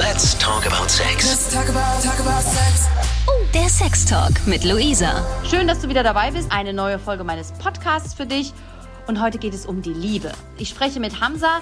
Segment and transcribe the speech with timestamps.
[0.00, 1.28] Let's talk about sex.
[1.28, 2.88] Let's talk about, talk about sex.
[3.28, 5.22] Oh, der Sex Talk mit Luisa.
[5.44, 6.50] Schön, dass du wieder dabei bist.
[6.50, 8.54] Eine neue Folge meines Podcasts für dich.
[9.06, 10.32] Und heute geht es um die Liebe.
[10.56, 11.60] Ich spreche mit Hamza,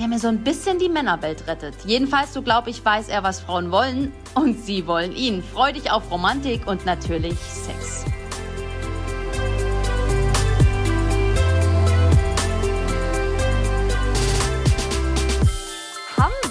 [0.00, 1.74] der mir so ein bisschen die Männerwelt rettet.
[1.84, 4.14] Jedenfalls, so glaube ich, weiß er, was Frauen wollen.
[4.34, 5.42] Und sie wollen ihn.
[5.42, 8.06] Freu dich auf Romantik und natürlich Sex.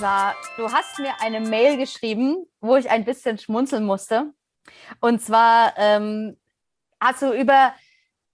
[0.04, 4.34] Hamza, du hast mir eine Mail geschrieben, wo ich ein bisschen schmunzeln musste.
[4.99, 6.38] Und zwar ähm,
[6.99, 7.73] hast du über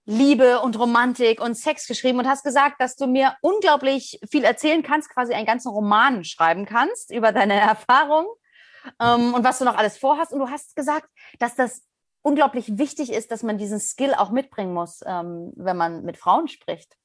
[0.04, 4.82] Liebe und Romantik und Sex geschrieben und hast gesagt, dass du mir unglaublich viel erzählen
[4.82, 8.26] kannst, quasi einen ganzen Roman schreiben kannst über deine Erfahrung
[9.00, 10.32] ähm, und was du noch alles vorhast.
[10.32, 11.08] Und du hast gesagt,
[11.38, 11.84] dass das
[12.22, 16.48] unglaublich wichtig ist, dass man diesen Skill auch mitbringen muss, ähm, wenn man mit Frauen
[16.48, 16.96] spricht.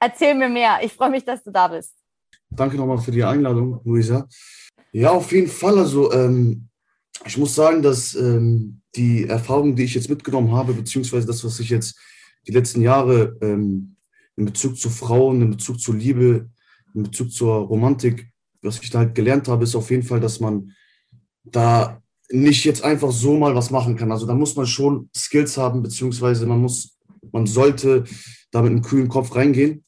[0.00, 0.78] Erzähl mir mehr.
[0.80, 1.99] Ich freue mich, dass du da bist.
[2.50, 4.28] Danke nochmal für die Einladung, Luisa.
[4.92, 5.78] Ja, auf jeden Fall.
[5.78, 6.68] Also, ähm,
[7.24, 11.60] ich muss sagen, dass ähm, die Erfahrung, die ich jetzt mitgenommen habe, beziehungsweise das, was
[11.60, 11.98] ich jetzt
[12.46, 13.96] die letzten Jahre ähm,
[14.36, 16.50] in Bezug zu Frauen, in Bezug zur Liebe,
[16.94, 20.40] in Bezug zur Romantik, was ich da halt gelernt habe, ist auf jeden Fall, dass
[20.40, 20.72] man
[21.44, 24.10] da nicht jetzt einfach so mal was machen kann.
[24.10, 26.98] Also da muss man schon Skills haben, beziehungsweise man muss,
[27.32, 28.04] man sollte
[28.50, 29.84] da mit einem kühlen Kopf reingehen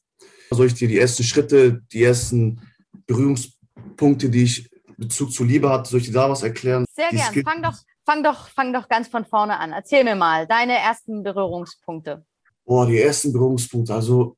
[0.55, 2.61] soll ich dir die ersten Schritte, die ersten
[3.07, 6.85] Berührungspunkte, die ich Bezug zur Liebe hatte, soll ich dir da was erklären?
[6.95, 7.29] Sehr Die gern.
[7.31, 9.73] Skill- Fang doch, fang, doch, fang doch ganz von vorne an.
[9.73, 12.25] Erzähl mir mal deine ersten Berührungspunkte.
[12.65, 13.95] Boah, die ersten Berührungspunkte.
[13.95, 14.37] Also,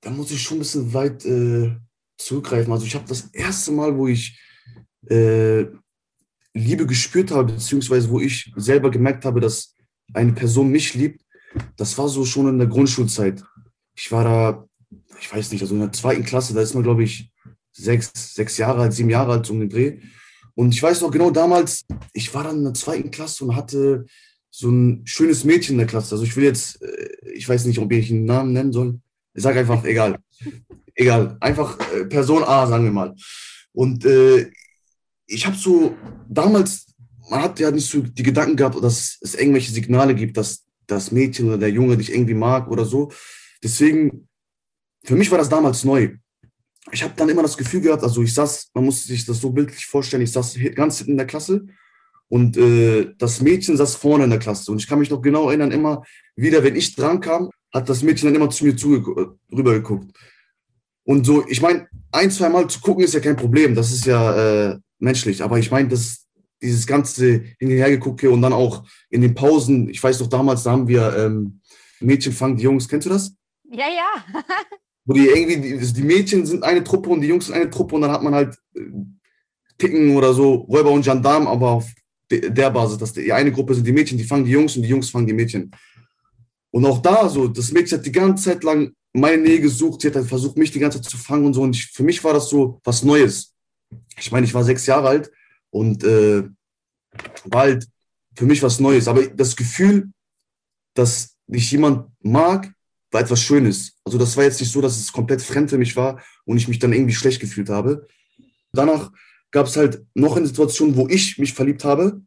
[0.00, 1.74] da muss ich schon ein bisschen weit äh,
[2.18, 2.72] zurückgreifen.
[2.72, 4.38] Also, ich habe das erste Mal, wo ich
[5.08, 5.64] äh,
[6.52, 9.74] Liebe gespürt habe, beziehungsweise wo ich selber gemerkt habe, dass
[10.12, 11.22] eine Person mich liebt,
[11.76, 13.42] das war so schon in der Grundschulzeit.
[13.96, 14.64] Ich war da,
[15.20, 17.30] ich weiß nicht, also in der zweiten Klasse, da ist man, glaube ich,
[17.72, 19.98] sechs, sechs Jahre alt, sieben Jahre alt, so um den Dreh.
[20.54, 24.06] Und ich weiß noch genau damals, ich war dann in der zweiten Klasse und hatte
[24.50, 26.14] so ein schönes Mädchen in der Klasse.
[26.14, 29.00] Also ich will jetzt, äh, ich weiß nicht, ob ich einen Namen nennen soll.
[29.34, 30.18] Ich sage einfach, egal.
[30.94, 31.36] Egal.
[31.40, 33.14] Einfach äh, Person A, sagen wir mal.
[33.72, 34.50] Und äh,
[35.26, 35.96] ich habe so
[36.28, 36.86] damals,
[37.28, 41.10] man hat ja nicht so die Gedanken gehabt, dass es irgendwelche Signale gibt, dass das
[41.10, 43.10] Mädchen oder der Junge dich irgendwie mag oder so.
[43.62, 44.28] Deswegen,
[45.04, 46.16] für mich war das damals neu.
[46.92, 49.50] Ich habe dann immer das Gefühl gehabt, also ich saß, man muss sich das so
[49.50, 51.66] bildlich vorstellen, ich saß ganz hinten in der Klasse
[52.28, 54.70] und äh, das Mädchen saß vorne in der Klasse.
[54.70, 56.02] Und ich kann mich noch genau erinnern, immer
[56.36, 60.16] wieder, wenn ich dran kam, hat das Mädchen dann immer zu mir zuge- rübergeguckt.
[61.04, 64.06] Und so, ich meine, ein, zwei Mal zu gucken ist ja kein Problem, das ist
[64.06, 65.42] ja äh, menschlich.
[65.42, 66.26] Aber ich meine, das,
[66.62, 70.88] dieses ganze Hinhergegucke und dann auch in den Pausen, ich weiß noch damals, da haben
[70.88, 71.60] wir ähm,
[72.00, 73.34] Mädchen fangen die Jungs, kennst du das?
[73.70, 74.24] Ja, ja.
[75.04, 77.94] wo die irgendwie, die, die Mädchen sind eine Truppe und die Jungs sind eine Truppe
[77.96, 78.80] und dann hat man halt äh,
[79.78, 81.90] Ticken oder so, Räuber und Gendarm, aber auf
[82.30, 84.82] de, der Basis, dass die eine Gruppe sind die Mädchen, die fangen die Jungs und
[84.82, 85.70] die Jungs fangen die Mädchen.
[86.70, 90.08] Und auch da so, das Mädchen hat die ganze Zeit lang meine Nähe gesucht, sie
[90.08, 92.22] hat halt versucht, mich die ganze Zeit zu fangen und so und ich, für mich
[92.24, 93.52] war das so was Neues.
[94.18, 95.30] Ich meine, ich war sechs Jahre alt
[95.70, 96.42] und äh,
[97.44, 97.86] war halt
[98.34, 100.10] für mich was Neues, aber das Gefühl,
[100.94, 102.72] dass dich jemand mag,
[103.14, 103.92] war etwas Schönes.
[104.04, 106.66] Also das war jetzt nicht so, dass es komplett fremd für mich war und ich
[106.66, 108.08] mich dann irgendwie schlecht gefühlt habe.
[108.72, 109.12] Danach
[109.52, 112.20] gab es halt noch eine Situation, wo ich mich verliebt habe.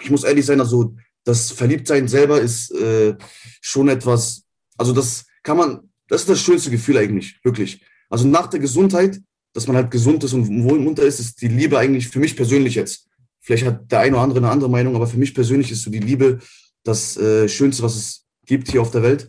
[0.00, 3.16] Ich muss ehrlich sein, also das Verliebtsein selber ist äh,
[3.60, 4.44] schon etwas,
[4.78, 7.84] also das kann man, das ist das schönste Gefühl eigentlich, wirklich.
[8.08, 9.20] Also nach der Gesundheit,
[9.54, 12.76] dass man halt gesund ist und wohlmunter ist, ist die Liebe eigentlich für mich persönlich
[12.76, 13.08] jetzt.
[13.40, 15.90] Vielleicht hat der eine oder andere eine andere Meinung, aber für mich persönlich ist so
[15.90, 16.38] die Liebe
[16.84, 19.28] das äh, Schönste, was es gibt hier auf der Welt.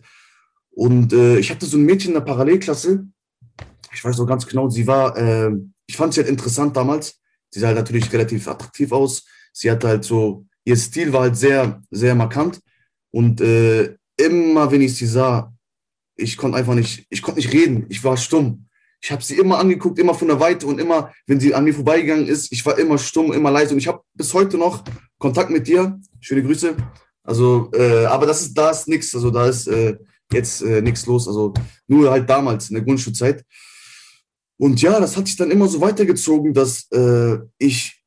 [0.78, 3.04] Und äh, ich hatte so ein Mädchen in der Parallelklasse.
[3.92, 5.50] Ich weiß noch ganz genau, sie war, äh,
[5.88, 7.20] ich fand sie halt interessant damals.
[7.50, 9.24] Sie sah halt natürlich relativ attraktiv aus.
[9.52, 12.60] Sie hatte halt so, ihr Stil war halt sehr, sehr markant.
[13.10, 15.52] Und äh, immer, wenn ich sie sah,
[16.14, 17.86] ich konnte einfach nicht, ich konnte nicht reden.
[17.88, 18.68] Ich war stumm.
[19.00, 21.74] Ich habe sie immer angeguckt, immer von der Weite und immer, wenn sie an mir
[21.74, 23.72] vorbeigegangen ist, ich war immer stumm, immer leise.
[23.72, 24.84] Und ich habe bis heute noch
[25.18, 25.98] Kontakt mit dir.
[26.20, 26.76] Schöne Grüße.
[27.24, 29.12] Also, äh, aber das ist, da ist nichts.
[29.12, 29.98] Also da ist äh,
[30.32, 31.26] jetzt äh, nichts los.
[31.28, 31.54] Also
[31.86, 33.44] nur halt damals in der Grundschulzeit.
[34.58, 38.02] Und ja, das hat sich dann immer so weitergezogen, dass äh, ich,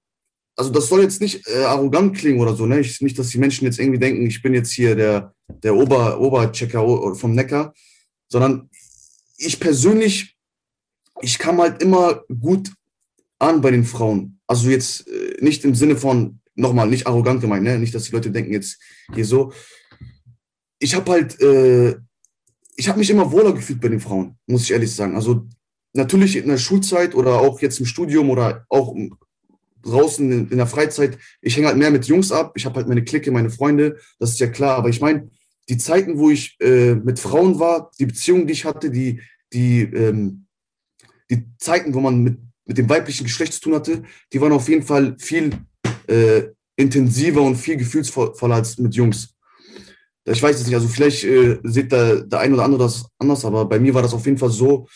[0.57, 2.81] also das soll jetzt nicht äh, arrogant klingen oder so, ne?
[2.81, 6.19] Ich, nicht, dass die Menschen jetzt irgendwie denken, ich bin jetzt hier der, der Ober,
[6.19, 7.73] Oberchecker vom Neckar,
[8.27, 8.69] sondern
[9.37, 10.35] ich persönlich,
[11.21, 12.71] ich kam halt immer gut
[13.39, 14.39] an bei den Frauen.
[14.45, 17.79] Also jetzt äh, nicht im Sinne von, nochmal, nicht arrogant gemeint, ne?
[17.79, 18.77] Nicht, dass die Leute denken jetzt
[19.13, 19.53] hier so.
[20.79, 21.95] Ich habe halt, äh,
[22.81, 25.15] ich habe mich immer wohler gefühlt bei den Frauen, muss ich ehrlich sagen.
[25.15, 25.47] Also
[25.93, 28.95] natürlich in der Schulzeit oder auch jetzt im Studium oder auch
[29.83, 32.87] draußen in, in der Freizeit, ich hänge halt mehr mit Jungs ab, ich habe halt
[32.87, 34.77] meine Clique, meine Freunde, das ist ja klar.
[34.77, 35.29] Aber ich meine,
[35.69, 39.21] die Zeiten, wo ich äh, mit Frauen war, die Beziehungen, die ich hatte, die,
[39.53, 40.47] die, ähm,
[41.29, 44.01] die Zeiten, wo man mit, mit dem weiblichen Geschlecht zu tun hatte,
[44.33, 45.51] die waren auf jeden Fall viel
[46.07, 46.45] äh,
[46.75, 49.35] intensiver und viel gefühlsvoller als mit Jungs.
[50.25, 53.43] Ich weiß es nicht, also vielleicht äh, sieht der, der ein oder andere das anders,
[53.43, 54.87] aber bei mir war das auf jeden Fall so,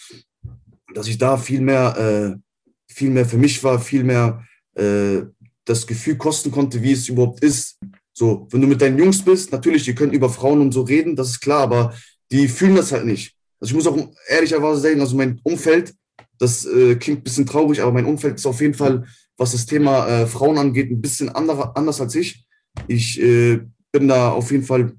[0.94, 1.98] dass ich da viel mehr,
[2.38, 4.44] äh, viel mehr für mich war, viel mehr
[4.76, 5.24] äh,
[5.66, 7.80] das Gefühl kosten konnte, wie es überhaupt ist.
[8.14, 11.16] So, wenn du mit deinen Jungs bist, natürlich, die können über Frauen und so reden,
[11.16, 11.94] das ist klar, aber
[12.32, 13.36] die fühlen das halt nicht.
[13.60, 15.94] Also ich muss auch ehrlicherweise sagen, also mein Umfeld,
[16.38, 19.06] das äh, klingt ein bisschen traurig, aber mein Umfeld ist auf jeden Fall,
[19.38, 22.46] was das Thema äh, Frauen angeht, ein bisschen andere, anders als ich.
[22.88, 23.62] Ich äh,
[23.92, 24.94] bin da auf jeden Fall,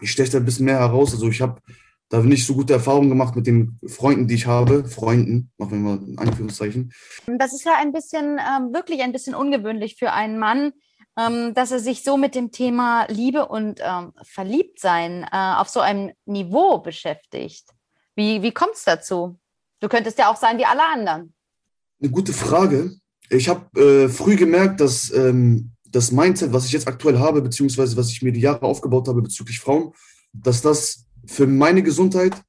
[0.00, 1.12] ich steche da ein bisschen mehr heraus.
[1.12, 1.60] Also ich habe
[2.08, 4.84] da nicht so gute Erfahrungen gemacht mit den Freunden, die ich habe.
[4.84, 6.92] Freunden, machen wir mal in Anführungszeichen.
[7.26, 10.72] Das ist ja ein bisschen, ähm, wirklich ein bisschen ungewöhnlich für einen Mann,
[11.18, 15.80] ähm, dass er sich so mit dem Thema Liebe und ähm, Verliebtsein äh, auf so
[15.80, 17.66] einem Niveau beschäftigt.
[18.14, 19.38] Wie, wie kommt es dazu?
[19.80, 21.34] Du könntest ja auch sein wie alle anderen.
[22.00, 22.96] Eine gute Frage.
[23.30, 27.96] Ich habe äh, früh gemerkt, dass ähm, das Mindset, was ich jetzt aktuell habe, beziehungsweise
[27.96, 29.92] was ich mir die Jahre aufgebaut habe bezüglich Frauen,
[30.32, 32.42] dass das für meine Gesundheit,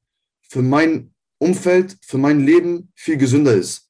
[0.50, 3.90] für mein Umfeld, für mein Leben viel gesünder ist.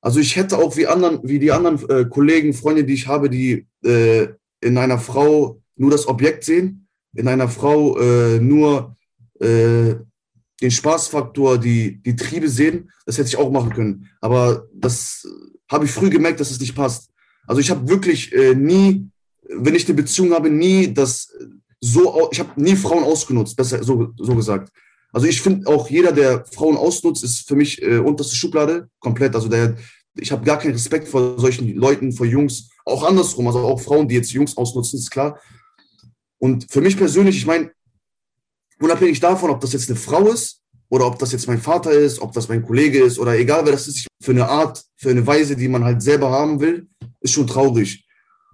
[0.00, 3.28] Also ich hätte auch wie anderen, wie die anderen äh, Kollegen, Freunde, die ich habe,
[3.28, 4.28] die äh,
[4.60, 8.96] in einer Frau nur das Objekt sehen, in einer Frau äh, nur
[9.40, 9.96] äh,
[10.60, 14.08] den Spaßfaktor, die, die Triebe sehen, das hätte ich auch machen können.
[14.20, 15.26] Aber das
[15.70, 17.09] habe ich früh gemerkt, dass es nicht passt.
[17.50, 19.10] Also ich habe wirklich äh, nie,
[19.42, 21.32] wenn ich eine Beziehung habe, nie das
[21.80, 24.70] so, ich habe nie Frauen ausgenutzt, besser so, so gesagt.
[25.12, 29.34] Also ich finde auch jeder, der Frauen ausnutzt, ist für mich äh, unterste Schublade komplett.
[29.34, 29.76] Also der,
[30.14, 34.06] ich habe gar keinen Respekt vor solchen Leuten, vor Jungs, auch andersrum, also auch Frauen,
[34.06, 35.40] die jetzt Jungs ausnutzen, ist klar.
[36.38, 37.72] Und für mich persönlich, ich meine,
[38.78, 42.20] unabhängig davon, ob das jetzt eine Frau ist oder ob das jetzt mein Vater ist,
[42.20, 45.26] ob das mein Kollege ist oder egal wer das ist, für eine Art, für eine
[45.26, 46.86] Weise, die man halt selber haben will,
[47.20, 48.06] ist schon traurig.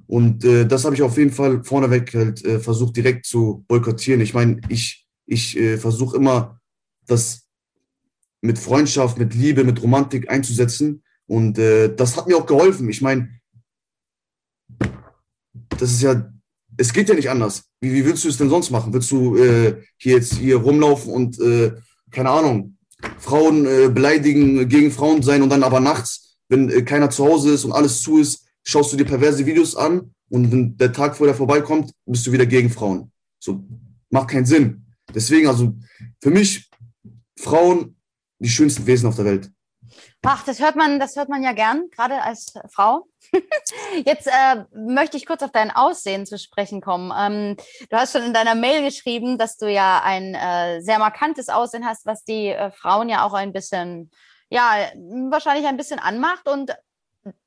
[0.06, 4.20] Und äh, das habe ich auf jeden Fall vorneweg halt äh, versucht direkt zu boykottieren.
[4.20, 6.60] Ich meine, ich, ich äh, versuche immer,
[7.06, 7.46] das
[8.40, 11.02] mit Freundschaft, mit Liebe, mit Romantik einzusetzen.
[11.26, 12.88] Und äh, das hat mir auch geholfen.
[12.88, 13.28] Ich meine,
[15.70, 16.30] das ist ja,
[16.76, 17.64] es geht ja nicht anders.
[17.80, 18.92] Wie, wie willst du es denn sonst machen?
[18.92, 21.72] Willst du äh, hier jetzt hier rumlaufen und, äh,
[22.10, 22.76] keine Ahnung,
[23.18, 27.72] Frauen beleidigen, gegen Frauen sein und dann aber nachts, wenn keiner zu Hause ist und
[27.72, 31.92] alles zu ist, schaust du dir perverse Videos an und wenn der Tag vorher vorbeikommt,
[32.04, 33.12] bist du wieder gegen Frauen.
[33.38, 33.64] So,
[34.10, 34.84] macht keinen Sinn.
[35.14, 35.74] Deswegen, also
[36.20, 36.68] für mich,
[37.38, 37.96] Frauen,
[38.38, 39.50] die schönsten Wesen auf der Welt.
[40.28, 43.06] Ach, das hört man, das hört man ja gern, gerade als Frau.
[44.04, 47.12] Jetzt äh, möchte ich kurz auf dein Aussehen zu sprechen kommen.
[47.16, 47.56] Ähm,
[47.88, 51.86] du hast schon in deiner Mail geschrieben, dass du ja ein äh, sehr markantes Aussehen
[51.86, 54.10] hast, was die äh, Frauen ja auch ein bisschen,
[54.50, 54.90] ja,
[55.30, 56.48] wahrscheinlich ein bisschen anmacht.
[56.48, 56.72] Und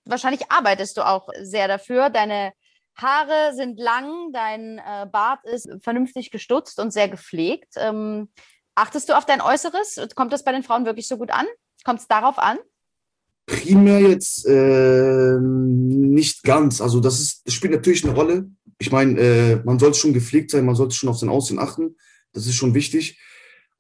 [0.06, 2.10] wahrscheinlich arbeitest du auch sehr dafür.
[2.10, 2.54] Deine
[2.96, 7.74] Haare sind lang, dein äh, Bart ist vernünftig gestutzt und sehr gepflegt.
[7.78, 8.30] Ähm,
[8.76, 10.00] achtest du auf dein Äußeres?
[10.16, 11.46] Kommt das bei den Frauen wirklich so gut an?
[11.84, 12.58] Kommt es darauf an?
[13.46, 16.82] Primär jetzt äh, nicht ganz.
[16.82, 18.50] Also das, ist, das spielt natürlich eine Rolle.
[18.78, 21.96] Ich meine, äh, man sollte schon gepflegt sein, man sollte schon auf sein Aussehen achten.
[22.32, 23.20] Das ist schon wichtig.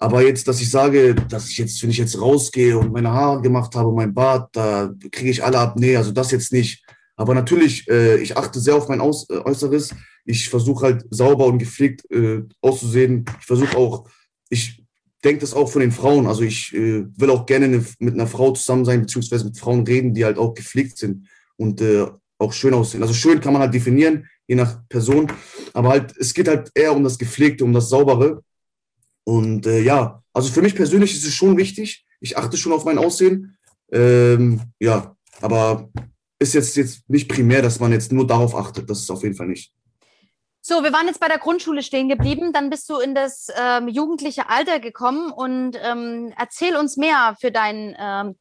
[0.01, 3.41] Aber jetzt, dass ich sage, dass ich jetzt, wenn ich jetzt rausgehe und meine Haare
[3.41, 5.75] gemacht habe, mein Bart, da kriege ich alle ab.
[5.77, 6.85] Nee, also das jetzt nicht.
[7.17, 9.93] Aber natürlich, äh, ich achte sehr auf mein Aus, äh, Äußeres.
[10.23, 13.25] Ich versuche halt sauber und gepflegt äh, auszusehen.
[13.41, 14.09] Ich versuche auch,
[14.49, 14.81] ich
[15.21, 16.27] denke das auch von den Frauen.
[16.27, 19.85] Also ich äh, will auch gerne eine, mit einer Frau zusammen sein, beziehungsweise mit Frauen
[19.85, 21.27] reden, die halt auch gepflegt sind
[21.57, 22.05] und äh,
[22.37, 23.01] auch schön aussehen.
[23.01, 25.29] Also schön kann man halt definieren, je nach Person.
[25.73, 28.41] Aber halt, es geht halt eher um das Gepflegte, um das Saubere.
[29.29, 32.03] Und äh, ja, also für mich persönlich ist es schon wichtig.
[32.19, 33.55] Ich achte schon auf mein Aussehen.
[33.91, 35.91] Ähm, ja, aber
[36.39, 38.89] ist jetzt, jetzt nicht primär, dass man jetzt nur darauf achtet.
[38.89, 39.71] Das ist auf jeden Fall nicht.
[40.62, 42.53] So, wir waren jetzt bei der Grundschule stehen geblieben.
[42.53, 47.51] Dann bist du in das ähm, jugendliche Alter gekommen und ähm, erzähl uns mehr für,
[47.51, 48.36] dein, ähm,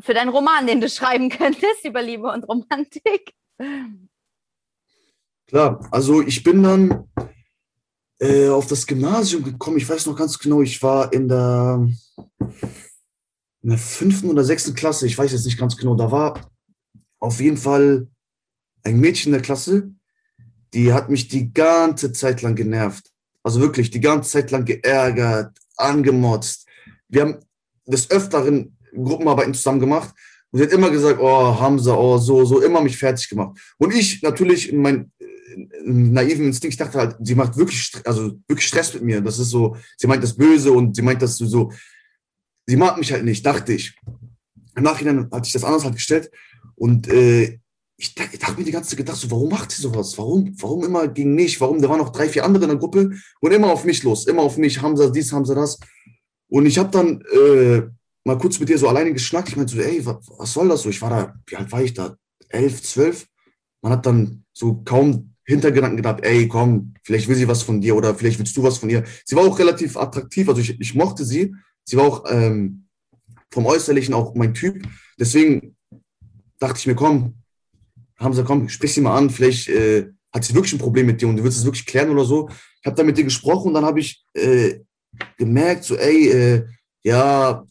[0.00, 3.32] für deinen Roman, den du schreiben könntest über Liebe und Romantik.
[5.46, 7.08] Klar, also ich bin dann
[8.18, 9.76] äh, auf das Gymnasium gekommen.
[9.76, 11.88] Ich weiß noch ganz genau, ich war in der,
[13.62, 16.50] in der fünften oder sechsten Klasse, ich weiß jetzt nicht ganz genau, da war
[17.18, 18.08] auf jeden Fall
[18.84, 19.90] ein Mädchen in der Klasse,
[20.74, 23.10] die hat mich die ganze Zeit lang genervt.
[23.42, 26.66] Also wirklich die ganze Zeit lang geärgert, angemotzt.
[27.08, 27.38] Wir haben
[27.86, 30.14] des Öfteren Gruppenarbeiten zusammen gemacht
[30.50, 33.58] Und sie hat immer gesagt, oh, Hamza, oh, so, so, immer mich fertig gemacht.
[33.78, 35.12] Und ich natürlich in meinem
[35.84, 39.20] naiven Instinkt, ich dachte halt, sie macht wirklich, also wirklich Stress mit mir.
[39.20, 41.72] Das ist so, sie meint das Böse und sie meint das so,
[42.66, 43.96] sie mag mich halt nicht, dachte ich.
[44.74, 46.30] Im Nachhinein hatte ich das anders halt gestellt
[46.74, 47.58] und äh,
[47.98, 50.18] ich, ich dachte mir die ganze Zeit gedacht, so, warum macht sie sowas?
[50.18, 51.60] Warum, warum immer gegen mich?
[51.60, 51.80] Warum?
[51.80, 54.42] Da waren noch drei, vier andere in der Gruppe und immer auf mich los, immer
[54.42, 55.78] auf mich, Hamza dies, Hamza das.
[56.48, 57.82] Und ich habe dann äh,
[58.24, 59.48] mal kurz mit dir so alleine geschnackt.
[59.48, 60.90] Ich meinte so, ey, was, was soll das so?
[60.90, 62.16] Ich war da, wie alt war ich da?
[62.48, 63.26] Elf, zwölf?
[63.82, 67.94] Man hat dann so kaum Hintergedanken gedacht, ey, komm, vielleicht will sie was von dir
[67.94, 69.04] oder vielleicht willst du was von ihr.
[69.24, 71.54] Sie war auch relativ attraktiv, also ich, ich mochte sie.
[71.84, 72.86] Sie war auch ähm,
[73.50, 74.82] vom Äußerlichen auch mein Typ.
[75.18, 75.76] Deswegen
[76.58, 77.34] dachte ich mir, komm,
[78.32, 81.28] sie, komm, sprich sie mal an, vielleicht äh, hat sie wirklich ein Problem mit dir
[81.28, 82.48] und du willst es wirklich klären oder so.
[82.80, 84.80] Ich habe dann mit dir gesprochen und dann habe ich äh,
[85.38, 86.66] gemerkt, so, ey, äh,
[87.04, 87.64] ja,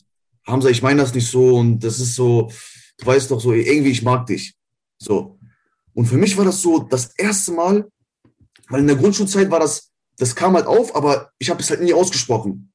[0.47, 2.49] Hamza, ich meine das nicht so und das ist so,
[2.97, 4.55] du weißt doch so, irgendwie, ich mag dich.
[4.97, 5.34] So.
[5.95, 7.89] Und für mich war das so das erste Mal,
[8.69, 11.81] weil in der Grundschulzeit war das, das kam halt auf, aber ich habe es halt
[11.81, 12.71] nie ausgesprochen.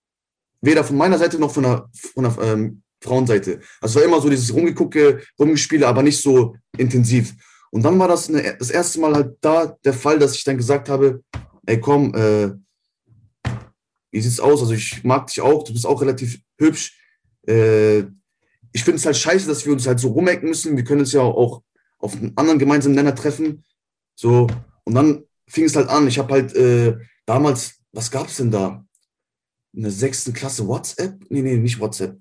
[0.63, 3.61] Weder von meiner Seite noch von der, von der ähm, Frauenseite.
[3.81, 7.35] Also es war immer so dieses Rumgegucke, Rumgespiele, aber nicht so intensiv.
[7.71, 10.57] Und dann war das eine, das erste Mal halt da der Fall, dass ich dann
[10.57, 11.23] gesagt habe,
[11.67, 12.53] ey komm, äh,
[14.13, 14.61] wie sieht's aus?
[14.61, 16.99] Also ich mag dich auch, du bist auch relativ hübsch.
[17.47, 18.01] Äh,
[18.73, 20.77] ich finde es halt scheiße, dass wir uns halt so rumecken müssen.
[20.77, 21.63] Wir können uns ja auch
[22.01, 23.65] auf einen anderen gemeinsamen Nenner treffen.
[24.15, 24.49] So,
[24.85, 26.09] und dann fing es halt an.
[26.09, 28.85] Ich habe halt äh, damals, was gab's denn da?
[29.73, 31.25] In der sechsten Klasse WhatsApp?
[31.29, 32.19] Nee, nee, nicht WhatsApp.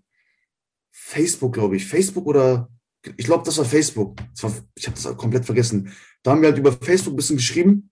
[0.91, 1.85] Facebook, glaube ich.
[1.85, 2.69] Facebook oder
[3.17, 4.17] ich glaube, das war Facebook.
[4.33, 5.91] Das war, ich habe das komplett vergessen.
[6.21, 7.89] Da haben wir halt über Facebook ein bisschen geschrieben.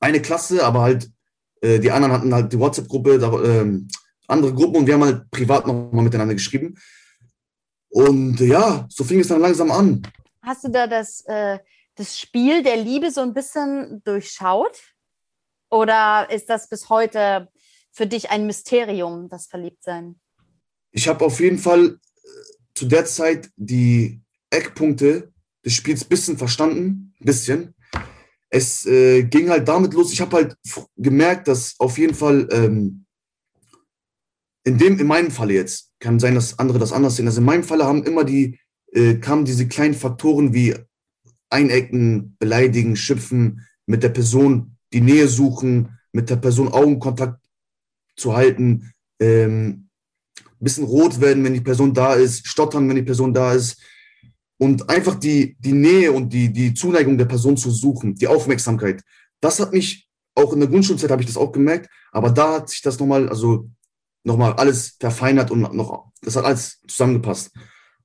[0.00, 1.10] Eine Klasse, aber halt,
[1.62, 3.80] äh, die anderen hatten halt die WhatsApp-Gruppe, äh,
[4.28, 6.76] andere Gruppen und wir haben halt privat nochmal miteinander geschrieben.
[7.88, 10.02] Und ja, so fing es dann langsam an.
[10.46, 11.58] Hast du da das, äh,
[11.96, 14.94] das Spiel der Liebe so ein bisschen durchschaut?
[15.70, 17.48] Oder ist das bis heute
[17.90, 20.20] für dich ein Mysterium, das Verliebtsein?
[20.92, 22.28] Ich habe auf jeden Fall äh,
[22.74, 25.32] zu der Zeit die Eckpunkte
[25.64, 27.74] des Spiels ein bisschen verstanden, ein bisschen.
[28.48, 30.56] Es äh, ging halt damit los, ich habe halt
[30.96, 33.04] gemerkt, dass auf jeden Fall, ähm,
[34.62, 37.46] in dem, in meinem Falle jetzt, kann sein, dass andere das anders sehen, also in
[37.46, 38.60] meinem Falle haben immer die,
[38.92, 40.74] äh, kamen diese kleinen Faktoren wie
[41.50, 47.40] Einecken, beleidigen, schimpfen, mit der Person die Nähe suchen, mit der Person Augenkontakt
[48.16, 49.88] zu halten, ähm,
[50.58, 53.80] bisschen rot werden, wenn die Person da ist, stottern, wenn die Person da ist,
[54.58, 59.02] und einfach die, die Nähe und die, die Zuneigung der Person zu suchen, die Aufmerksamkeit.
[59.40, 62.70] Das hat mich, auch in der Grundschulzeit habe ich das auch gemerkt, aber da hat
[62.70, 63.68] sich das nochmal, also
[64.24, 67.50] nochmal alles verfeinert und noch, das hat alles zusammengepasst.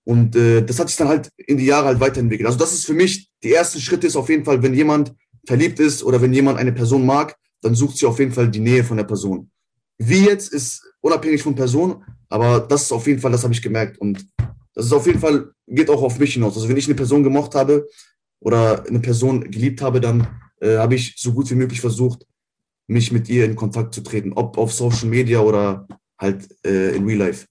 [0.03, 2.47] Und äh, das hat sich dann halt in die Jahre halt weiterentwickelt.
[2.47, 5.13] Also das ist für mich, die ersten Schritte ist auf jeden Fall, wenn jemand
[5.45, 8.59] verliebt ist oder wenn jemand eine Person mag, dann sucht sie auf jeden Fall die
[8.59, 9.51] Nähe von der Person.
[9.97, 13.61] Wie jetzt ist unabhängig von Person, aber das ist auf jeden Fall, das habe ich
[13.61, 13.99] gemerkt.
[13.99, 14.25] Und
[14.73, 16.55] das ist auf jeden Fall, geht auch auf mich hinaus.
[16.55, 17.87] Also wenn ich eine Person gemocht habe
[18.39, 20.27] oder eine Person geliebt habe, dann
[20.59, 22.25] äh, habe ich so gut wie möglich versucht,
[22.87, 27.05] mich mit ihr in Kontakt zu treten, ob auf Social Media oder halt äh, in
[27.05, 27.45] Real Life.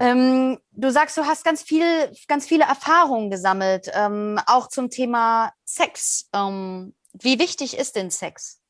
[0.00, 1.84] Ähm, du sagst, du hast ganz viel,
[2.28, 6.28] ganz viele Erfahrungen gesammelt, ähm, auch zum Thema Sex.
[6.32, 8.60] Ähm, wie wichtig ist denn Sex?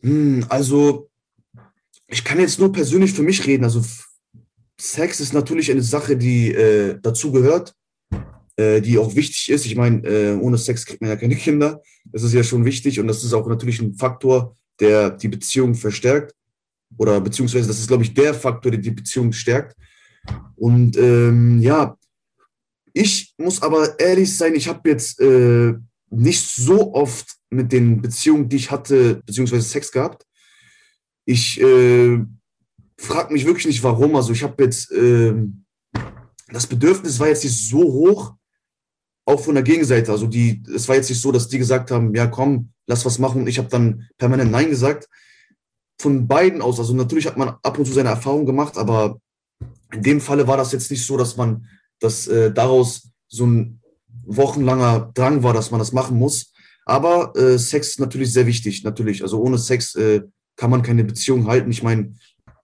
[0.00, 1.08] Hm, also
[2.06, 3.64] ich kann jetzt nur persönlich für mich reden.
[3.64, 3.82] Also
[4.80, 7.74] Sex ist natürlich eine Sache, die äh, dazu gehört,
[8.56, 9.66] äh, die auch wichtig ist.
[9.66, 11.82] Ich meine, äh, ohne Sex kriegt man ja keine Kinder.
[12.06, 15.74] Das ist ja schon wichtig und das ist auch natürlich ein Faktor, der die Beziehung
[15.74, 16.34] verstärkt.
[16.96, 19.76] Oder beziehungsweise das ist, glaube ich, der Faktor, der die Beziehung stärkt.
[20.56, 21.96] Und ähm, ja,
[22.92, 25.74] ich muss aber ehrlich sein, ich habe jetzt äh,
[26.10, 30.24] nicht so oft mit den Beziehungen, die ich hatte, beziehungsweise Sex gehabt.
[31.24, 32.18] Ich äh,
[32.96, 34.16] frag mich wirklich nicht, warum.
[34.16, 35.64] Also ich habe jetzt, ähm,
[36.48, 38.34] das Bedürfnis war jetzt nicht so hoch,
[39.26, 40.10] auch von der Gegenseite.
[40.10, 43.18] Also die, es war jetzt nicht so, dass die gesagt haben, ja komm, lass was
[43.18, 43.42] machen.
[43.42, 45.08] Und ich habe dann permanent Nein gesagt.
[46.00, 46.78] Von beiden aus.
[46.78, 49.20] Also natürlich hat man ab und zu seine Erfahrung gemacht, aber
[49.92, 51.66] in dem Falle war das jetzt nicht so, dass man,
[52.00, 53.80] dass äh, daraus so ein
[54.24, 56.52] wochenlanger Drang war, dass man das machen muss.
[56.84, 59.22] Aber äh, Sex ist natürlich sehr wichtig, natürlich.
[59.22, 60.22] Also ohne Sex äh,
[60.56, 61.70] kann man keine Beziehung halten.
[61.70, 62.14] Ich meine,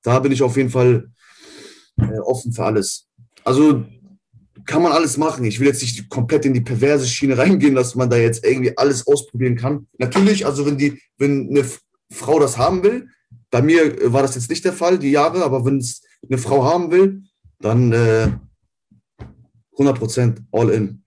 [0.02, 1.10] da bin ich auf jeden Fall
[1.98, 3.06] äh, offen für alles.
[3.44, 3.84] Also
[4.66, 5.44] kann man alles machen.
[5.44, 8.76] Ich will jetzt nicht komplett in die perverse Schiene reingehen, dass man da jetzt irgendwie
[8.76, 9.86] alles ausprobieren kann.
[9.98, 11.64] Natürlich, also wenn die, wenn eine
[12.10, 13.08] Frau das haben will,
[13.50, 16.64] bei mir war das jetzt nicht der Fall, die Jahre, aber wenn es eine Frau
[16.64, 17.24] haben will,
[17.58, 18.32] dann äh,
[19.72, 21.04] 100 Prozent, all in.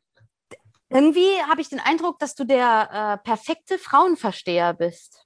[0.89, 5.25] Irgendwie habe ich den Eindruck, dass du der äh, perfekte Frauenversteher bist.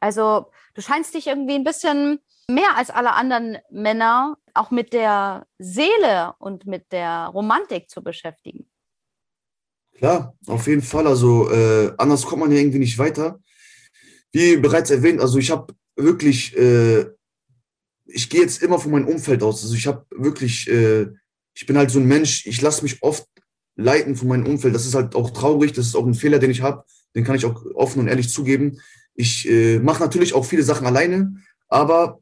[0.00, 2.20] Also du scheinst dich irgendwie ein bisschen
[2.50, 8.70] mehr als alle anderen Männer auch mit der Seele und mit der Romantik zu beschäftigen.
[9.96, 11.06] Klar, auf jeden Fall.
[11.06, 13.40] Also äh, anders kommt man ja irgendwie nicht weiter.
[14.32, 17.06] Wie bereits erwähnt, also ich habe wirklich, äh,
[18.08, 19.62] ich gehe jetzt immer von meinem Umfeld aus.
[19.62, 21.06] Also ich habe wirklich, äh,
[21.54, 23.26] ich bin halt so ein Mensch, ich lasse mich oft
[23.76, 24.74] leiten von meinem Umfeld.
[24.74, 26.84] Das ist halt auch traurig, das ist auch ein Fehler, den ich habe.
[27.14, 28.80] Den kann ich auch offen und ehrlich zugeben.
[29.14, 31.34] Ich äh, mache natürlich auch viele Sachen alleine,
[31.68, 32.20] aber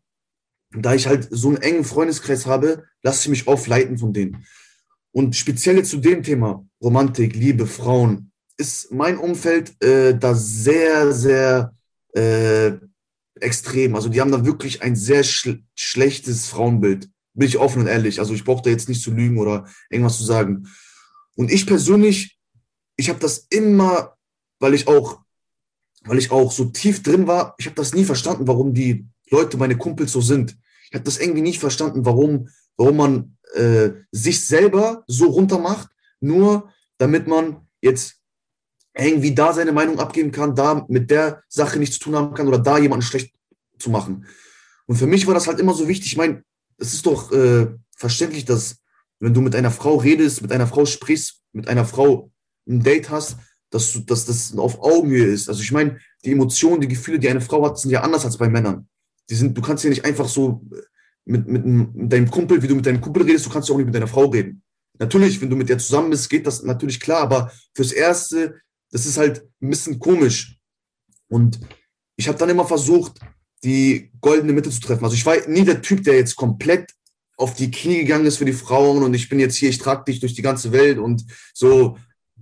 [0.72, 4.44] da ich halt so einen engen Freundeskreis habe, lasse ich mich oft leiten von denen.
[5.12, 11.74] Und speziell zu dem Thema Romantik, Liebe, Frauen, ist mein Umfeld äh, da sehr, sehr
[12.14, 12.72] äh,
[13.40, 13.94] extrem.
[13.94, 17.10] Also die haben da wirklich ein sehr sch schlechtes Frauenbild.
[17.34, 18.18] Bin ich offen und ehrlich.
[18.18, 20.68] Also ich brauche da jetzt nicht zu lügen oder irgendwas zu sagen.
[21.34, 22.38] Und ich persönlich,
[22.96, 24.16] ich habe das immer,
[24.58, 25.20] weil ich auch,
[26.04, 29.56] weil ich auch so tief drin war, ich habe das nie verstanden, warum die Leute,
[29.56, 30.56] meine Kumpels so sind.
[30.88, 35.88] Ich habe das irgendwie nicht verstanden, warum, warum man äh, sich selber so runter macht,
[36.20, 38.20] nur damit man jetzt
[38.96, 42.48] irgendwie da seine Meinung abgeben kann, da mit der Sache nichts zu tun haben kann
[42.48, 43.34] oder da jemanden schlecht
[43.78, 44.26] zu machen.
[44.86, 46.12] Und für mich war das halt immer so wichtig.
[46.12, 46.42] Ich meine,
[46.78, 48.76] es ist doch äh, verständlich, dass
[49.20, 52.30] wenn du mit einer Frau redest, mit einer Frau sprichst, mit einer Frau
[52.68, 53.36] ein Date hast,
[53.70, 55.48] dass, du, dass das auf Augenhöhe ist.
[55.48, 58.36] Also ich meine, die Emotionen, die Gefühle, die eine Frau hat, sind ja anders als
[58.36, 58.88] bei Männern.
[59.28, 60.62] Die sind, du kannst ja nicht einfach so
[61.24, 63.78] mit, mit, mit deinem Kumpel, wie du mit deinem Kumpel redest, du kannst ja auch
[63.78, 64.62] nicht mit deiner Frau reden.
[64.98, 68.54] Natürlich, wenn du mit der zusammen bist, geht das natürlich klar, aber fürs Erste,
[68.96, 70.56] das ist halt ein bisschen komisch.
[71.28, 71.60] Und
[72.16, 73.20] ich habe dann immer versucht,
[73.62, 75.04] die goldene Mitte zu treffen.
[75.04, 76.94] Also ich war nie der Typ, der jetzt komplett
[77.36, 80.04] auf die Knie gegangen ist für die Frauen und ich bin jetzt hier, ich trage
[80.04, 81.98] dich durch die ganze Welt und so,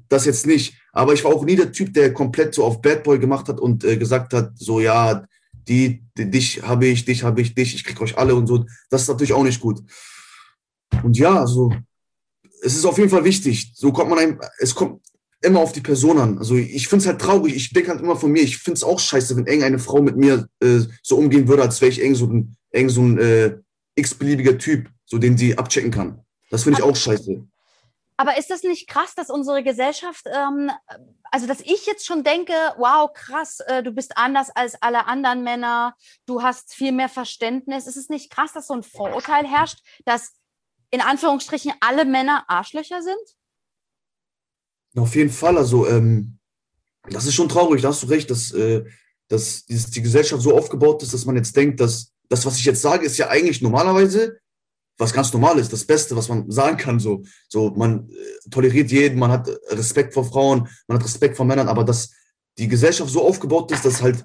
[0.08, 0.76] das jetzt nicht.
[0.92, 3.59] Aber ich war auch nie der Typ, der komplett so auf Bad Boy gemacht hat
[3.59, 5.26] und äh, gesagt hat, so ja,
[5.66, 8.64] die, die dich habe ich, dich habe ich, dich, ich krieg euch alle und so.
[8.90, 9.81] Das ist natürlich auch nicht gut.
[11.02, 11.74] Und ja, also
[12.62, 13.72] es ist auf jeden Fall wichtig.
[13.74, 15.00] So kommt man einem, es kommt
[15.44, 16.38] immer auf die Person an.
[16.38, 17.54] Also ich finde es halt traurig.
[17.54, 20.16] Ich denke halt immer von mir, ich finde es auch scheiße, wenn irgendeine Frau mit
[20.16, 23.57] mir äh, so umgehen würde, als wäre ich irgend so ein, irgend so ein äh,
[23.94, 26.24] x-beliebiger Typ, so den sie abchecken kann.
[26.50, 27.46] Das finde ich auch scheiße.
[28.16, 30.70] Aber ist das nicht krass, dass unsere Gesellschaft, ähm,
[31.30, 35.42] also dass ich jetzt schon denke, wow, krass, äh, du bist anders als alle anderen
[35.42, 37.87] Männer, du hast viel mehr Verständnis.
[37.88, 40.35] Ist es nicht krass, dass so ein Vorurteil herrscht, dass
[40.90, 43.18] in Anführungsstrichen alle Männer Arschlöcher sind?
[44.96, 46.38] Auf jeden Fall, also ähm,
[47.09, 48.85] das ist schon traurig, da hast du recht, dass, äh,
[49.28, 52.83] dass die Gesellschaft so aufgebaut ist, dass man jetzt denkt, dass das, was ich jetzt
[52.83, 54.38] sage, ist ja eigentlich normalerweise
[54.98, 57.00] was ganz normal ist, das Beste, was man sagen kann.
[57.00, 61.46] So, so man äh, toleriert jeden, man hat Respekt vor Frauen, man hat Respekt vor
[61.46, 62.12] Männern, aber dass
[62.59, 64.24] die Gesellschaft so aufgebaut ist, dass halt,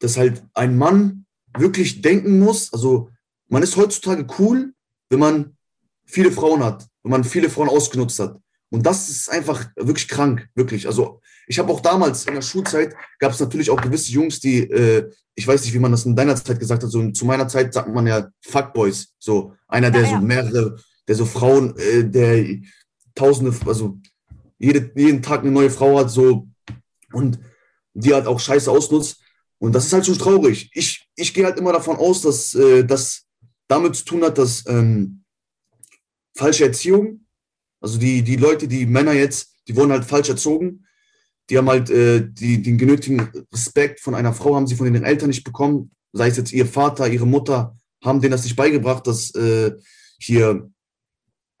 [0.00, 1.24] dass halt ein Mann
[1.56, 2.72] wirklich denken muss.
[2.72, 3.10] Also
[3.48, 4.74] man ist heutzutage cool,
[5.08, 5.56] wenn man
[6.04, 8.38] viele Frauen hat, wenn man viele Frauen ausgenutzt hat.
[8.72, 10.86] Und das ist einfach wirklich krank, wirklich.
[10.86, 14.60] Also ich habe auch damals in der Schulzeit gab es natürlich auch gewisse Jungs, die,
[14.60, 17.46] äh, ich weiß nicht, wie man das in deiner Zeit gesagt hat, so zu meiner
[17.48, 20.20] Zeit sagt man ja Fuckboys, so einer, der ja, ja.
[20.20, 22.46] so mehrere, der so Frauen, äh, der
[23.14, 23.98] tausende, also
[24.58, 26.48] jede, jeden Tag eine neue Frau hat, so
[27.12, 27.38] und
[27.92, 29.20] die halt auch scheiße ausnutzt.
[29.58, 30.70] Und das ist halt schon traurig.
[30.72, 33.26] Ich, ich gehe halt immer davon aus, dass äh, das
[33.68, 35.24] damit zu tun hat, dass ähm,
[36.34, 37.21] falsche Erziehung
[37.82, 40.86] also die, die Leute, die Männer jetzt, die wurden halt falsch erzogen.
[41.50, 45.04] Die haben halt äh, die, den genötigen Respekt von einer Frau, haben sie von den
[45.04, 45.90] Eltern nicht bekommen.
[46.12, 49.72] Sei es jetzt ihr Vater, ihre Mutter, haben denen das nicht beigebracht, dass äh,
[50.18, 50.70] hier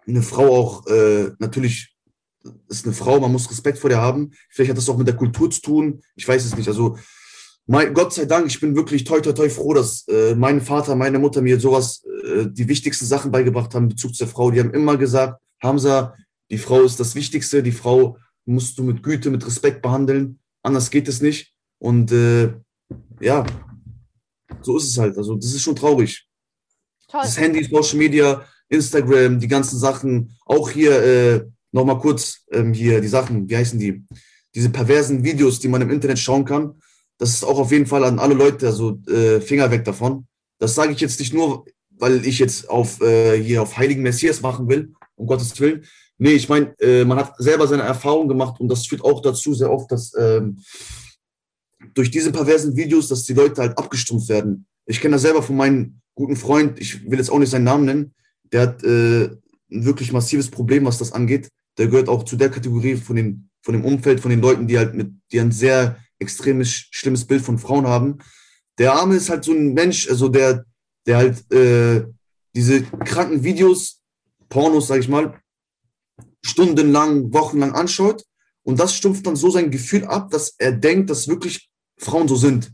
[0.06, 1.92] eine Frau auch äh, natürlich
[2.68, 4.32] ist eine Frau, man muss Respekt vor der haben.
[4.50, 6.02] Vielleicht hat das auch mit der Kultur zu tun.
[6.16, 6.68] Ich weiß es nicht.
[6.68, 6.98] Also
[7.66, 10.96] mein, Gott sei Dank, ich bin wirklich toi toi toi froh, dass äh, mein Vater,
[10.96, 14.50] meine Mutter mir sowas, äh, die wichtigsten Sachen beigebracht haben in Bezug zur Frau.
[14.50, 16.14] Die haben immer gesagt, Hamza,
[16.50, 20.90] die Frau ist das Wichtigste, die Frau musst du mit Güte, mit Respekt behandeln, anders
[20.90, 21.54] geht es nicht.
[21.78, 22.52] Und äh,
[23.20, 23.46] ja,
[24.60, 25.16] so ist es halt.
[25.16, 26.26] Also das ist schon traurig.
[27.08, 27.20] Toll.
[27.22, 33.00] Das Handy, Social Media, Instagram, die ganzen Sachen, auch hier äh, nochmal kurz ähm, hier
[33.00, 34.04] die Sachen, wie heißen die?
[34.54, 36.80] Diese perversen Videos, die man im Internet schauen kann.
[37.18, 40.26] Das ist auch auf jeden Fall an alle Leute, also äh, Finger weg davon.
[40.58, 44.42] Das sage ich jetzt nicht nur, weil ich jetzt auf äh, hier auf Heiligen Messias
[44.42, 44.92] machen will,
[45.22, 45.84] um Gottes Willen.
[46.18, 49.54] Nee, ich meine, äh, man hat selber seine Erfahrung gemacht und das führt auch dazu
[49.54, 50.58] sehr oft, dass ähm,
[51.94, 54.66] durch diese perversen Videos, dass die Leute halt abgestumpft werden.
[54.86, 57.84] Ich kenne das selber von meinem guten Freund, ich will jetzt auch nicht seinen Namen
[57.84, 58.14] nennen,
[58.52, 61.48] der hat äh, ein wirklich massives Problem, was das angeht.
[61.78, 64.76] der gehört auch zu der Kategorie von, den, von dem Umfeld, von den Leuten, die
[64.76, 68.18] halt mit, die ein sehr extremes, schlimmes Bild von Frauen haben.
[68.78, 70.64] Der Arme ist halt so ein Mensch, also der,
[71.06, 72.04] der halt äh,
[72.54, 74.01] diese kranken Videos,
[74.52, 75.40] Pornos, sag ich mal,
[76.42, 78.22] stundenlang, wochenlang anschaut.
[78.64, 82.36] Und das stumpft dann so sein Gefühl ab, dass er denkt, dass wirklich Frauen so
[82.36, 82.70] sind.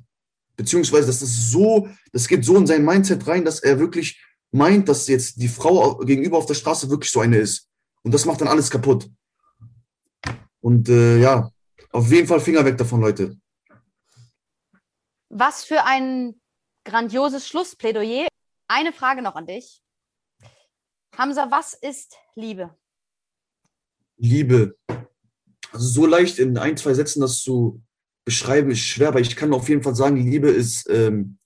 [0.57, 4.89] Beziehungsweise, dass das so, das geht so in sein Mindset rein, dass er wirklich meint,
[4.89, 7.69] dass jetzt die Frau gegenüber auf der Straße wirklich so eine ist.
[8.03, 9.09] Und das macht dann alles kaputt.
[10.61, 11.49] Und äh, ja,
[11.93, 13.39] auf jeden Fall Finger weg davon, Leute.
[15.29, 16.41] Was für ein
[16.85, 18.27] grandioses Schlussplädoyer.
[18.67, 19.81] Eine Frage noch an dich.
[21.19, 22.73] Hamza, was ist Liebe?
[24.19, 24.79] Liebe.
[25.73, 27.83] Also so leicht in ein, zwei Sätzen das zu
[28.25, 31.39] beschreiben, ist schwer, aber ich kann auf jeden Fall sagen, Liebe ist, ähm,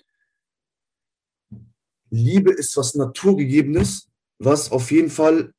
[2.11, 5.55] Liebe ist was Naturgegebenes, was auf jeden Fall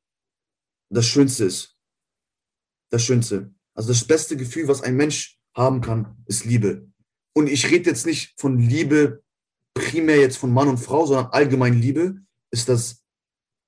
[0.90, 1.76] das Schönste ist.
[2.90, 3.52] Das Schönste.
[3.74, 6.88] Also das beste Gefühl, was ein Mensch haben kann, ist Liebe.
[7.32, 9.24] Und ich rede jetzt nicht von Liebe
[9.74, 12.22] primär jetzt von Mann und Frau, sondern allgemein Liebe
[12.52, 13.03] ist das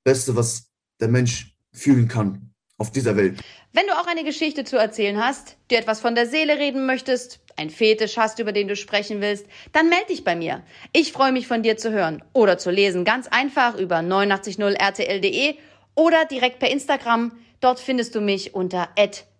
[0.06, 3.40] Beste, was der Mensch fühlen kann auf dieser Welt.
[3.72, 7.40] Wenn du auch eine Geschichte zu erzählen hast, dir etwas von der Seele reden möchtest,
[7.56, 10.62] ein Fetisch hast, über den du sprechen willst, dann melde dich bei mir.
[10.92, 15.56] Ich freue mich von dir zu hören oder zu lesen, ganz einfach über 890rtl.de
[15.94, 17.32] oder direkt per Instagram.
[17.60, 18.88] Dort findest du mich unter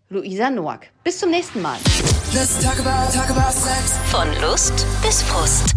[0.09, 0.91] Luisa Noack.
[1.05, 1.79] Bis zum nächsten Mal.
[2.63, 3.53] Talk about, talk about
[4.11, 5.77] Von Lust bis Frust.